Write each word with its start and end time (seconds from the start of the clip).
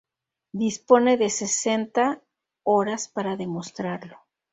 Dispone 0.61 1.15
de 1.15 1.29
sesenta 1.29 2.23
horas 2.63 3.07
para 3.07 3.37
demostrarlo. 3.37 4.17